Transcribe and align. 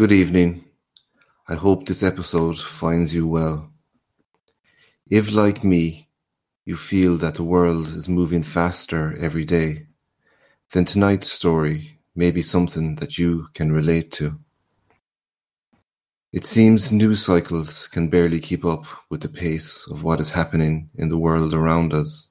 Good 0.00 0.12
evening. 0.12 0.64
I 1.46 1.56
hope 1.56 1.84
this 1.84 2.02
episode 2.02 2.58
finds 2.58 3.14
you 3.14 3.28
well. 3.28 3.70
If, 5.10 5.30
like 5.30 5.62
me, 5.62 6.08
you 6.64 6.78
feel 6.78 7.18
that 7.18 7.34
the 7.34 7.44
world 7.44 7.88
is 7.88 8.08
moving 8.08 8.42
faster 8.42 9.14
every 9.20 9.44
day, 9.44 9.88
then 10.72 10.86
tonight's 10.86 11.30
story 11.30 11.98
may 12.16 12.30
be 12.30 12.40
something 12.40 12.94
that 12.94 13.18
you 13.18 13.48
can 13.52 13.72
relate 13.72 14.10
to. 14.12 14.38
It 16.32 16.46
seems 16.46 16.90
news 16.90 17.22
cycles 17.22 17.86
can 17.86 18.08
barely 18.08 18.40
keep 18.40 18.64
up 18.64 18.86
with 19.10 19.20
the 19.20 19.28
pace 19.28 19.86
of 19.86 20.02
what 20.02 20.18
is 20.18 20.30
happening 20.30 20.88
in 20.94 21.10
the 21.10 21.18
world 21.18 21.52
around 21.52 21.92
us. 21.92 22.30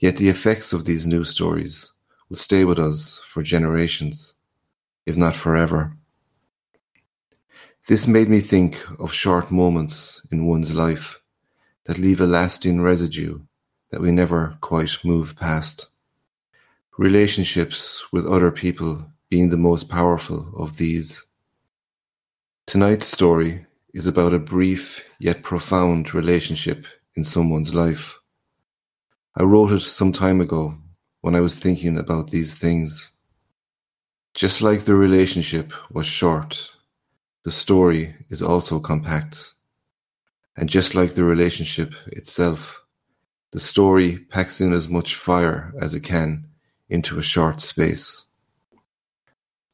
Yet 0.00 0.16
the 0.16 0.30
effects 0.30 0.72
of 0.72 0.84
these 0.84 1.06
news 1.06 1.28
stories 1.28 1.92
will 2.28 2.38
stay 2.38 2.64
with 2.64 2.80
us 2.80 3.22
for 3.24 3.44
generations, 3.44 4.34
if 5.06 5.16
not 5.16 5.36
forever. 5.36 5.96
This 7.88 8.08
made 8.08 8.28
me 8.28 8.40
think 8.40 8.82
of 8.98 9.12
short 9.12 9.52
moments 9.52 10.20
in 10.32 10.46
one's 10.46 10.74
life 10.74 11.22
that 11.84 11.98
leave 11.98 12.20
a 12.20 12.26
lasting 12.26 12.80
residue 12.80 13.38
that 13.92 14.00
we 14.00 14.10
never 14.10 14.58
quite 14.60 14.98
move 15.04 15.36
past. 15.36 15.86
Relationships 16.98 18.04
with 18.10 18.26
other 18.26 18.50
people 18.50 19.08
being 19.30 19.50
the 19.50 19.56
most 19.56 19.88
powerful 19.88 20.52
of 20.56 20.78
these. 20.78 21.26
Tonight's 22.66 23.06
story 23.06 23.64
is 23.94 24.08
about 24.08 24.34
a 24.34 24.40
brief 24.40 25.08
yet 25.20 25.44
profound 25.44 26.12
relationship 26.12 26.86
in 27.14 27.22
someone's 27.22 27.72
life. 27.72 28.18
I 29.36 29.44
wrote 29.44 29.70
it 29.70 29.80
some 29.80 30.10
time 30.10 30.40
ago 30.40 30.76
when 31.20 31.36
I 31.36 31.40
was 31.40 31.56
thinking 31.56 31.98
about 31.98 32.32
these 32.32 32.52
things. 32.52 33.12
Just 34.34 34.60
like 34.60 34.86
the 34.86 34.96
relationship 34.96 35.72
was 35.92 36.06
short, 36.06 36.72
the 37.46 37.52
story 37.52 38.12
is 38.28 38.42
also 38.42 38.80
compact. 38.80 39.54
And 40.56 40.68
just 40.68 40.96
like 40.96 41.14
the 41.14 41.22
relationship 41.22 41.94
itself, 42.08 42.84
the 43.52 43.60
story 43.60 44.18
packs 44.18 44.60
in 44.60 44.72
as 44.72 44.88
much 44.88 45.14
fire 45.14 45.72
as 45.80 45.94
it 45.94 46.00
can 46.00 46.48
into 46.88 47.20
a 47.20 47.22
short 47.22 47.60
space. 47.60 48.24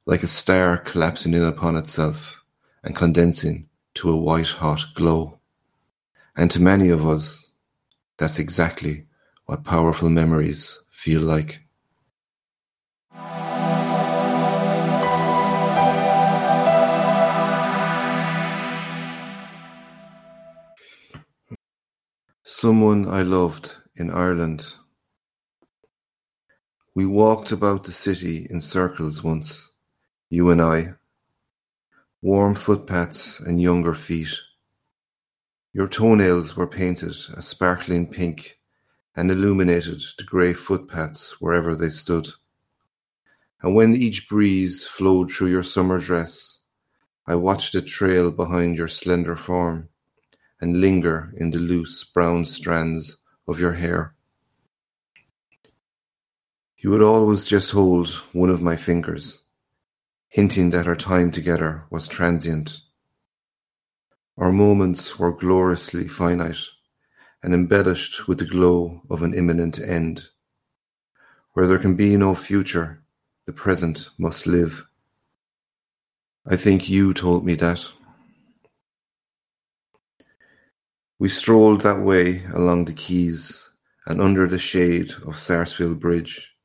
Like 0.04 0.22
a 0.22 0.26
star 0.26 0.76
collapsing 0.76 1.32
in 1.32 1.44
upon 1.44 1.78
itself 1.78 2.44
and 2.84 2.94
condensing 2.94 3.70
to 3.94 4.10
a 4.10 4.18
white 4.18 4.48
hot 4.48 4.84
glow. 4.94 5.38
And 6.36 6.50
to 6.50 6.60
many 6.60 6.90
of 6.90 7.06
us, 7.08 7.52
that's 8.18 8.38
exactly 8.38 9.06
what 9.46 9.64
powerful 9.64 10.10
memories 10.10 10.78
feel 10.90 11.22
like. 11.22 11.61
Someone 22.62 23.08
I 23.08 23.22
loved 23.22 23.76
in 23.96 24.08
Ireland. 24.08 24.74
We 26.94 27.06
walked 27.06 27.50
about 27.50 27.82
the 27.82 27.90
city 27.90 28.46
in 28.48 28.60
circles 28.60 29.24
once, 29.24 29.72
you 30.30 30.48
and 30.48 30.62
I. 30.62 30.94
Warm 32.20 32.54
footpaths 32.54 33.40
and 33.40 33.60
younger 33.60 33.94
feet. 33.94 34.32
Your 35.72 35.88
toenails 35.88 36.56
were 36.56 36.68
painted 36.68 37.16
a 37.34 37.42
sparkling 37.42 38.06
pink 38.06 38.60
and 39.16 39.28
illuminated 39.28 40.00
the 40.16 40.22
grey 40.22 40.52
footpaths 40.52 41.40
wherever 41.40 41.74
they 41.74 41.90
stood. 41.90 42.28
And 43.60 43.74
when 43.74 43.96
each 43.96 44.28
breeze 44.28 44.86
flowed 44.86 45.32
through 45.32 45.50
your 45.50 45.64
summer 45.64 45.98
dress, 45.98 46.60
I 47.26 47.34
watched 47.34 47.74
it 47.74 47.88
trail 47.88 48.30
behind 48.30 48.78
your 48.78 48.86
slender 48.86 49.34
form 49.34 49.88
and 50.62 50.80
linger 50.80 51.34
in 51.36 51.50
the 51.50 51.58
loose 51.58 52.04
brown 52.04 52.46
strands 52.46 53.18
of 53.48 53.58
your 53.58 53.72
hair. 53.72 54.14
You 56.78 56.90
would 56.90 57.02
always 57.02 57.46
just 57.46 57.72
hold 57.72 58.08
one 58.32 58.48
of 58.48 58.62
my 58.62 58.76
fingers, 58.76 59.42
hinting 60.28 60.70
that 60.70 60.86
our 60.86 60.94
time 60.94 61.32
together 61.32 61.84
was 61.90 62.06
transient. 62.06 62.78
Our 64.38 64.52
moments 64.52 65.18
were 65.18 65.32
gloriously 65.32 66.06
finite 66.06 66.64
and 67.42 67.52
embellished 67.52 68.28
with 68.28 68.38
the 68.38 68.46
glow 68.46 69.02
of 69.10 69.22
an 69.22 69.34
imminent 69.34 69.80
end. 69.80 70.28
Where 71.54 71.66
there 71.66 71.78
can 71.78 71.96
be 71.96 72.16
no 72.16 72.36
future, 72.36 73.02
the 73.46 73.52
present 73.52 74.10
must 74.16 74.46
live. 74.46 74.86
I 76.46 76.56
think 76.56 76.88
you 76.88 77.12
told 77.12 77.44
me 77.44 77.56
that. 77.56 77.84
We 81.22 81.28
strolled 81.28 81.82
that 81.82 82.00
way 82.00 82.42
along 82.52 82.86
the 82.86 82.92
quays 82.92 83.70
and 84.08 84.20
under 84.20 84.48
the 84.48 84.58
shade 84.58 85.12
of 85.24 85.38
Sarsfield 85.38 86.00
Bridge, 86.00 86.56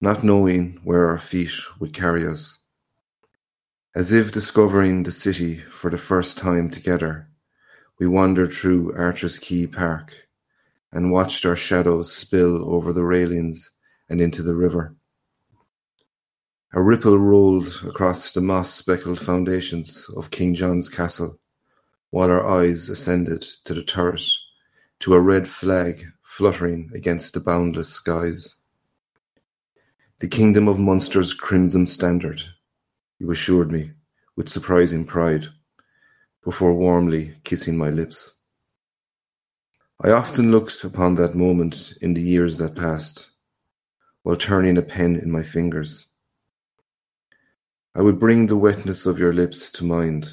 not 0.00 0.24
knowing 0.24 0.80
where 0.82 1.06
our 1.06 1.18
feet 1.18 1.52
would 1.78 1.94
carry 1.94 2.26
us. 2.26 2.58
As 3.94 4.10
if 4.10 4.32
discovering 4.32 5.04
the 5.04 5.12
city 5.12 5.58
for 5.70 5.88
the 5.88 5.98
first 5.98 6.36
time 6.36 6.68
together, 6.68 7.28
we 8.00 8.08
wandered 8.08 8.52
through 8.52 8.92
Arthur's 8.96 9.38
Quay 9.38 9.68
Park 9.68 10.12
and 10.90 11.12
watched 11.12 11.46
our 11.46 11.54
shadows 11.54 12.12
spill 12.12 12.68
over 12.68 12.92
the 12.92 13.04
railings 13.04 13.70
and 14.08 14.20
into 14.20 14.42
the 14.42 14.56
river. 14.56 14.96
A 16.74 16.82
ripple 16.82 17.20
rolled 17.20 17.84
across 17.86 18.32
the 18.32 18.40
moss-speckled 18.40 19.20
foundations 19.20 20.08
of 20.16 20.32
King 20.32 20.56
John's 20.56 20.88
Castle 20.88 21.38
while 22.16 22.30
our 22.30 22.46
eyes 22.46 22.88
ascended 22.88 23.42
to 23.42 23.74
the 23.74 23.82
turret, 23.82 24.26
to 24.98 25.12
a 25.12 25.20
red 25.20 25.46
flag 25.46 26.02
fluttering 26.22 26.90
against 26.94 27.34
the 27.34 27.40
boundless 27.40 27.90
skies. 27.90 28.56
The 30.20 30.26
kingdom 30.26 30.66
of 30.66 30.78
Munster's 30.78 31.34
crimson 31.34 31.86
standard, 31.86 32.40
you 33.18 33.30
assured 33.30 33.70
me, 33.70 33.90
with 34.34 34.48
surprising 34.48 35.04
pride, 35.04 35.48
before 36.42 36.72
warmly 36.72 37.34
kissing 37.44 37.76
my 37.76 37.90
lips. 37.90 38.32
I 40.00 40.10
often 40.10 40.50
looked 40.50 40.84
upon 40.84 41.16
that 41.16 41.34
moment 41.34 41.92
in 42.00 42.14
the 42.14 42.22
years 42.22 42.56
that 42.56 42.76
passed, 42.76 43.28
while 44.22 44.36
turning 44.36 44.78
a 44.78 44.82
pen 44.82 45.16
in 45.16 45.30
my 45.30 45.42
fingers. 45.42 46.06
I 47.94 48.00
would 48.00 48.18
bring 48.18 48.46
the 48.46 48.56
wetness 48.56 49.04
of 49.04 49.18
your 49.18 49.34
lips 49.34 49.70
to 49.72 49.84
mind 49.84 50.32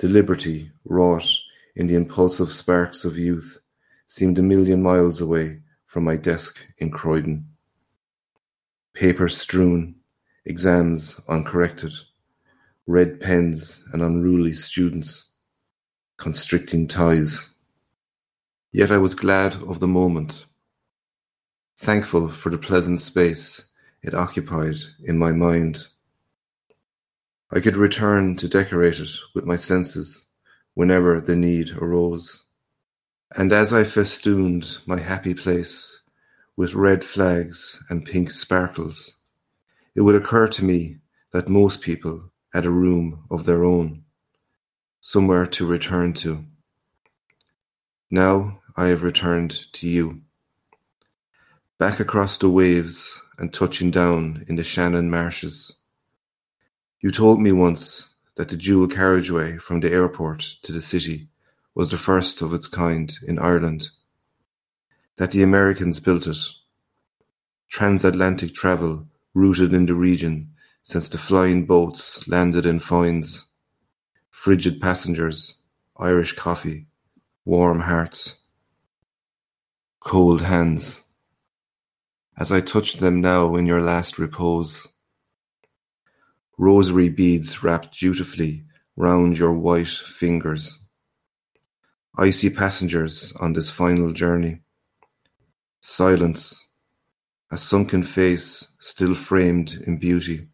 the 0.00 0.08
liberty 0.08 0.72
wrought 0.86 1.28
in 1.76 1.86
the 1.86 1.94
impulsive 1.94 2.50
sparks 2.50 3.04
of 3.04 3.18
youth 3.18 3.60
seemed 4.06 4.38
a 4.38 4.42
million 4.42 4.82
miles 4.82 5.20
away 5.20 5.60
from 5.84 6.04
my 6.04 6.16
desk 6.16 6.66
in 6.78 6.90
Croydon. 6.90 7.44
Papers 8.94 9.36
strewn, 9.36 9.94
exams 10.46 11.20
uncorrected, 11.28 11.92
red 12.86 13.20
pens 13.20 13.84
and 13.92 14.00
unruly 14.00 14.54
students, 14.54 15.28
constricting 16.16 16.88
ties. 16.88 17.50
Yet 18.72 18.90
I 18.90 18.96
was 18.96 19.14
glad 19.14 19.56
of 19.56 19.80
the 19.80 19.86
moment, 19.86 20.46
thankful 21.76 22.28
for 22.28 22.48
the 22.48 22.56
pleasant 22.56 23.02
space 23.02 23.66
it 24.02 24.14
occupied 24.14 24.76
in 25.04 25.18
my 25.18 25.32
mind. 25.32 25.88
I 27.52 27.58
could 27.58 27.76
return 27.76 28.36
to 28.36 28.48
decorate 28.48 29.00
it 29.00 29.10
with 29.34 29.44
my 29.44 29.56
senses 29.56 30.28
whenever 30.74 31.20
the 31.20 31.34
need 31.34 31.72
arose. 31.72 32.44
And 33.34 33.52
as 33.52 33.72
I 33.72 33.82
festooned 33.82 34.78
my 34.86 35.00
happy 35.00 35.34
place 35.34 36.00
with 36.56 36.74
red 36.74 37.02
flags 37.02 37.82
and 37.90 38.04
pink 38.04 38.30
sparkles, 38.30 39.16
it 39.96 40.02
would 40.02 40.14
occur 40.14 40.46
to 40.46 40.64
me 40.64 40.98
that 41.32 41.48
most 41.48 41.80
people 41.80 42.30
had 42.54 42.66
a 42.66 42.70
room 42.70 43.24
of 43.32 43.46
their 43.46 43.64
own, 43.64 44.04
somewhere 45.00 45.46
to 45.46 45.66
return 45.66 46.12
to. 46.12 46.44
Now 48.12 48.60
I 48.76 48.86
have 48.88 49.02
returned 49.02 49.72
to 49.72 49.88
you. 49.88 50.20
Back 51.78 51.98
across 51.98 52.38
the 52.38 52.50
waves 52.50 53.20
and 53.38 53.52
touching 53.52 53.90
down 53.90 54.44
in 54.48 54.54
the 54.54 54.62
Shannon 54.62 55.10
marshes 55.10 55.79
you 57.00 57.10
told 57.10 57.40
me 57.40 57.50
once 57.50 58.14
that 58.36 58.48
the 58.48 58.56
dual 58.56 58.86
carriageway 58.86 59.56
from 59.56 59.80
the 59.80 59.90
airport 59.90 60.40
to 60.62 60.72
the 60.72 60.80
city 60.80 61.28
was 61.74 61.90
the 61.90 61.98
first 61.98 62.42
of 62.42 62.52
its 62.52 62.68
kind 62.68 63.16
in 63.26 63.38
Ireland, 63.38 63.90
that 65.16 65.30
the 65.30 65.42
Americans 65.42 65.98
built 66.00 66.26
it. 66.26 66.38
Transatlantic 67.68 68.54
travel 68.54 69.06
rooted 69.32 69.72
in 69.72 69.86
the 69.86 69.94
region 69.94 70.52
since 70.82 71.08
the 71.08 71.18
flying 71.18 71.64
boats 71.66 72.26
landed 72.28 72.66
in 72.66 72.80
Foynes. 72.80 73.46
Frigid 74.30 74.80
passengers, 74.80 75.56
Irish 75.98 76.32
coffee, 76.32 76.86
warm 77.44 77.80
hearts, 77.80 78.40
cold 80.00 80.42
hands. 80.42 81.02
As 82.38 82.50
I 82.50 82.60
touch 82.60 82.94
them 82.94 83.20
now 83.20 83.56
in 83.56 83.66
your 83.66 83.82
last 83.82 84.18
repose, 84.18 84.88
rosary 86.60 87.08
beads 87.08 87.62
wrapped 87.62 87.98
dutifully 87.98 88.62
round 88.94 89.38
your 89.38 89.54
white 89.54 89.88
fingers. 89.88 90.78
I 92.18 92.32
see 92.32 92.50
passengers 92.50 93.32
on 93.40 93.54
this 93.54 93.70
final 93.70 94.12
journey. 94.12 94.60
Silence, 95.80 96.68
a 97.50 97.56
sunken 97.56 98.02
face 98.02 98.68
still 98.78 99.14
framed 99.14 99.82
in 99.86 99.96
beauty. 99.96 100.48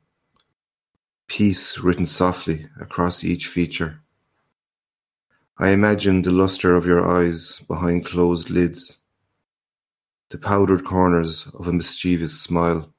Peace 1.26 1.80
written 1.80 2.06
softly 2.06 2.68
across 2.80 3.24
each 3.24 3.48
feature. 3.48 3.98
I 5.58 5.70
imagine 5.70 6.22
the 6.22 6.30
luster 6.30 6.76
of 6.76 6.86
your 6.86 7.04
eyes 7.04 7.58
behind 7.66 8.06
closed 8.06 8.48
lids, 8.48 9.00
the 10.30 10.38
powdered 10.38 10.84
corners 10.84 11.48
of 11.58 11.66
a 11.66 11.72
mischievous 11.72 12.40
smile. 12.40 12.92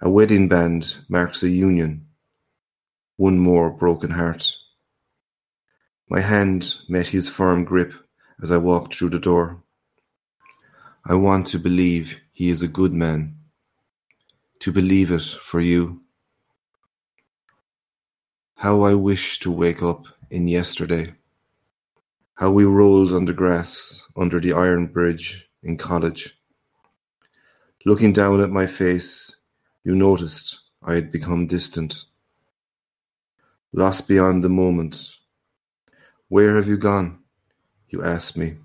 A 0.00 0.08
wedding 0.08 0.46
band 0.46 0.98
marks 1.08 1.42
a 1.42 1.48
union, 1.48 2.06
one 3.16 3.36
more 3.36 3.68
broken 3.68 4.10
heart. 4.10 4.54
My 6.08 6.20
hand 6.20 6.76
met 6.88 7.08
his 7.08 7.28
firm 7.28 7.64
grip 7.64 7.92
as 8.40 8.52
I 8.52 8.58
walked 8.58 8.94
through 8.94 9.10
the 9.10 9.18
door. 9.18 9.60
I 11.04 11.16
want 11.16 11.48
to 11.48 11.58
believe 11.58 12.20
he 12.30 12.48
is 12.48 12.62
a 12.62 12.68
good 12.68 12.92
man, 12.92 13.38
to 14.60 14.70
believe 14.70 15.10
it 15.10 15.22
for 15.22 15.60
you. 15.60 16.00
How 18.54 18.82
I 18.82 18.94
wish 18.94 19.40
to 19.40 19.50
wake 19.50 19.82
up 19.82 20.06
in 20.30 20.46
yesterday. 20.46 21.12
How 22.34 22.52
we 22.52 22.64
rolled 22.64 23.12
on 23.12 23.24
the 23.24 23.32
grass 23.32 24.06
under 24.16 24.38
the 24.38 24.52
iron 24.52 24.86
bridge 24.86 25.50
in 25.64 25.76
college. 25.76 26.38
Looking 27.84 28.12
down 28.12 28.40
at 28.40 28.50
my 28.50 28.68
face, 28.68 29.34
you 29.84 29.94
noticed 29.94 30.60
I 30.82 30.94
had 30.94 31.12
become 31.12 31.46
distant. 31.46 32.04
Lost 33.72 34.08
beyond 34.08 34.42
the 34.42 34.48
moment, 34.48 35.16
where 36.28 36.56
have 36.56 36.68
you 36.68 36.76
gone? 36.76 37.20
You 37.88 38.02
asked 38.02 38.36
me. 38.36 38.56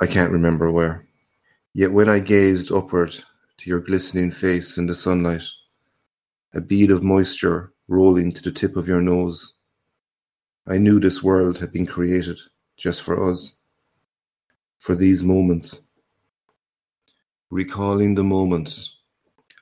I 0.00 0.06
can't 0.06 0.32
remember 0.32 0.70
where. 0.70 1.06
Yet 1.72 1.92
when 1.92 2.08
I 2.08 2.18
gazed 2.18 2.72
upward 2.72 3.12
to 3.58 3.70
your 3.70 3.80
glistening 3.80 4.30
face 4.30 4.78
in 4.78 4.86
the 4.86 4.94
sunlight, 4.94 5.44
a 6.54 6.60
bead 6.60 6.90
of 6.90 7.02
moisture 7.02 7.72
rolling 7.88 8.32
to 8.32 8.42
the 8.42 8.52
tip 8.52 8.76
of 8.76 8.88
your 8.88 9.00
nose, 9.00 9.54
I 10.66 10.78
knew 10.78 10.98
this 10.98 11.22
world 11.22 11.58
had 11.58 11.72
been 11.72 11.86
created 11.86 12.38
just 12.76 13.02
for 13.02 13.30
us, 13.30 13.56
for 14.78 14.94
these 14.94 15.22
moments. 15.22 15.80
Recalling 17.50 18.14
the 18.14 18.24
moments, 18.24 18.93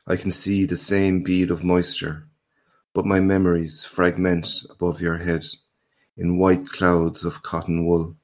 I 0.07 0.17
can 0.17 0.31
see 0.31 0.65
the 0.65 0.77
same 0.77 1.23
bead 1.23 1.51
of 1.51 1.63
moisture, 1.63 2.27
but 2.93 3.07
my 3.07 3.21
memories 3.21 3.85
fragment 3.85 4.49
above 4.71 5.01
your 5.01 5.19
head 5.19 5.45
in 6.17 6.39
white 6.39 6.67
clouds 6.67 7.25
of 7.25 7.43
cotton 7.43 7.87
wool. 7.87 8.17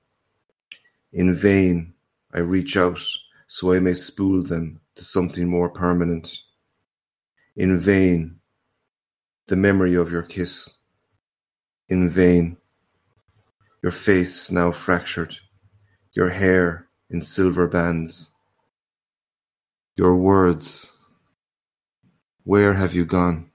In 1.13 1.35
vain 1.35 1.95
I 2.35 2.41
reach 2.41 2.77
out 2.77 3.01
so 3.47 3.73
I 3.73 3.81
may 3.81 3.95
spool 3.95 4.43
them 4.43 4.81
to 4.97 5.05
something 5.05 5.49
more 5.49 5.71
permanent. 5.71 6.41
In 7.57 7.79
vain 7.79 8.41
the 9.47 9.57
memory 9.57 9.95
of 9.95 10.13
your 10.13 10.23
kiss. 10.23 10.75
In 11.89 12.11
vain 12.11 12.59
your 13.83 13.93
face 13.93 14.51
now 14.51 14.73
fractured, 14.73 15.37
your 16.13 16.29
hair 16.29 16.89
in 17.09 17.23
silver 17.23 17.67
bands. 17.67 18.31
Your 19.97 20.17
words, 20.17 20.93
where 22.49 22.73
have 22.73 22.95
you 22.95 23.05
gone? 23.05 23.48